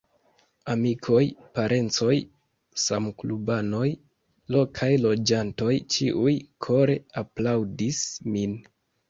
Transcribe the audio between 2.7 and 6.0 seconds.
samklubanoj, lokaj loĝantoj,